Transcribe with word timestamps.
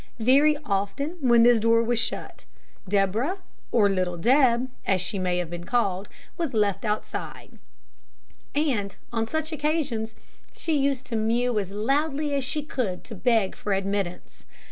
Very 0.17 0.57
often 0.65 1.15
when 1.19 1.43
this 1.43 1.59
door 1.59 1.83
was 1.83 1.99
shut, 1.99 2.45
Deborah, 2.89 3.37
or 3.71 3.87
little 3.87 4.17
Deb, 4.17 4.67
as 4.83 4.99
she 4.99 5.19
may 5.19 5.37
have 5.37 5.51
been 5.51 5.65
called, 5.65 6.09
was 6.39 6.55
left 6.55 6.83
outside; 6.83 7.59
and 8.55 8.97
on 9.13 9.27
such 9.27 9.51
occasions 9.51 10.15
she 10.53 10.75
used 10.75 11.05
to 11.05 11.15
mew 11.15 11.59
as 11.59 11.69
loudly 11.69 12.33
as 12.33 12.43
she 12.43 12.63
could 12.63 13.03
to 13.03 13.13
beg 13.13 13.55
for 13.55 13.73
admittance. 13.73 14.43